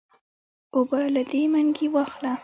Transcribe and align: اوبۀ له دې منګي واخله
اوبۀ 0.75 1.01
له 1.13 1.21
دې 1.31 1.41
منګي 1.51 1.87
واخله 1.93 2.33